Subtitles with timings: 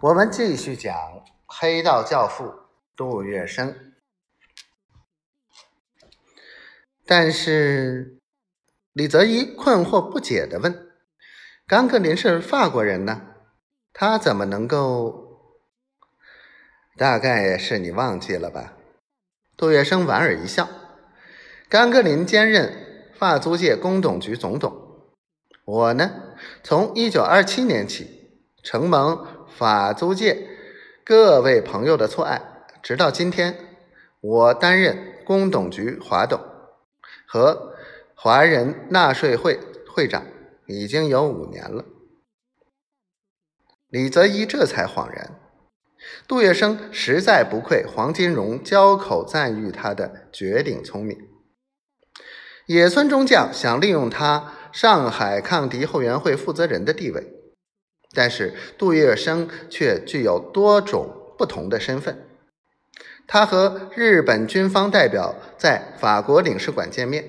[0.00, 0.94] 我们继续讲
[1.44, 2.54] 黑道教父
[2.94, 3.74] 杜月笙，
[7.04, 8.20] 但是
[8.92, 10.92] 李泽一困惑不解的问
[11.66, 13.34] ：“甘格林是法国人呢，
[13.92, 15.58] 他怎么能够？
[16.96, 18.74] 大概是你忘记了吧？”
[19.58, 20.68] 杜月笙莞尔一笑
[21.68, 24.72] ：“甘格林兼任法租界工董局总董，
[25.64, 30.48] 我呢，从一九二七年起承蒙。”法租界
[31.04, 32.40] 各位朋友的错爱，
[32.82, 33.56] 直到今天，
[34.20, 36.40] 我担任工董局华董
[37.26, 37.74] 和
[38.14, 39.58] 华人纳税会
[39.88, 40.24] 会长
[40.66, 41.84] 已经有五年了。
[43.88, 45.40] 李泽一这才恍然，
[46.26, 51.18] 杜月笙实在不愧黄金荣交口赞誉他的绝顶聪明。
[52.66, 57.37] 野村中将想利用他上海抗敌后援会负责人的地位。
[58.18, 61.08] 但是杜月笙却具有多种
[61.38, 62.18] 不同的身份。
[63.28, 67.24] 他和日本军方代表在法国领事馆见面，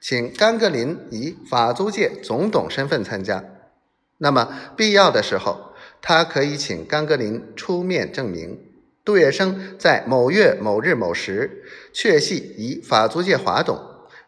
[0.00, 3.44] 请甘格林以法租界总董身份参加。
[4.18, 8.60] 那么必要的时候，他可以请甘格林出面证明，
[9.04, 13.76] 杜月笙在某月某日某时确系以法租界华董、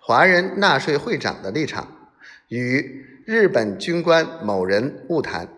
[0.01, 2.11] 华人纳税会长的立场，
[2.48, 5.48] 与日本军官某人晤谈。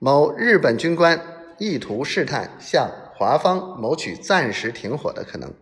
[0.00, 1.20] 某日本军官
[1.58, 5.52] 意图试探向华方谋取暂时停火的可能。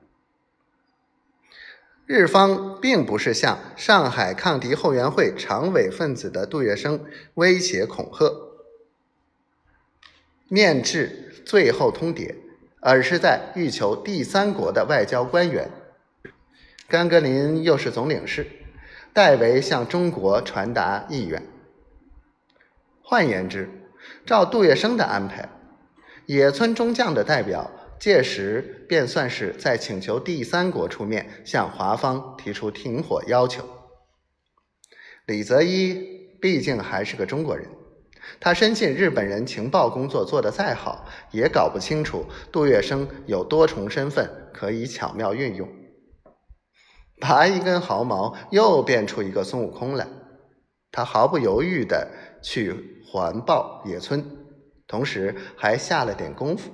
[2.04, 7.00] 日方并不是向上海抗敌后援会常委分子的杜月笙
[7.34, 8.30] 威胁恐吓，
[10.48, 12.34] 面致最后通牒，
[12.80, 15.70] 而是在欲求第三国的外交官员。
[16.86, 18.46] 甘格林又是总领事，
[19.14, 21.42] 代为向中国传达意愿。
[23.02, 23.70] 换言之。
[24.24, 25.48] 照杜月笙的安排，
[26.26, 33.64] 野村中将的代表届时便算是在请求第三国出面向华方提出停火要求。
[35.26, 35.94] 李泽一
[36.40, 37.68] 毕竟还是个中国人，
[38.38, 45.68] 他深信日本人情报工作做得再好，也搞不清楚杜月笙有多重身份可以巧妙运用。
[47.18, 50.06] 拔一根毫毛，又变出一个孙悟空来，
[50.92, 52.08] 他毫不犹豫地
[52.46, 52.92] 去。
[53.08, 54.22] 环抱野村，
[54.86, 56.70] 同时还下了点功夫，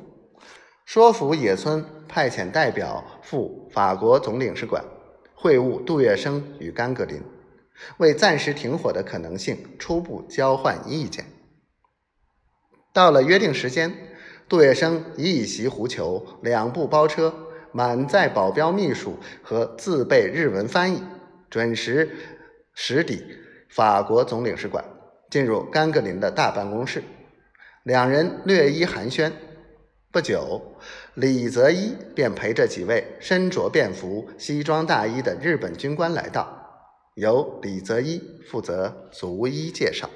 [0.87, 4.83] 说服野村派遣代表赴法国总领事馆
[5.35, 7.23] 会晤杜月笙与甘格林，
[7.99, 11.27] 为暂时停火的可能性初步交换意见。
[12.95, 13.93] 到了约定时间，
[14.49, 17.33] 杜月笙一袭狐裘，两部包车，
[17.73, 21.05] 满载保镖、秘书和自备日文翻译，
[21.51, 22.11] 准时
[22.75, 23.23] 驶抵
[23.69, 24.83] 法国总领事馆。
[25.33, 27.03] 进入甘格林的大办公室，
[27.85, 29.33] 两人略一寒暄。
[30.11, 30.61] 不久，
[31.15, 36.55] 李泽一便陪着几位身着便服、西装大衣的日本军官来到，
[37.15, 40.11] 由李泽一负责逐一介绍。